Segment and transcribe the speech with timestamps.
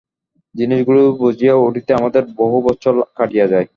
[0.55, 3.67] জিনিষগুলি বুঝিয়া উঠিতে আমাদের বহু বৎসর কাটিয়া যায়।